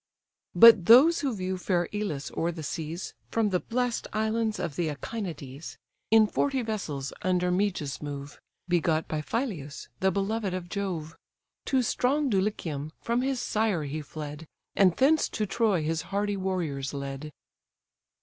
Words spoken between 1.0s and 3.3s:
who view fair Elis o'er the seas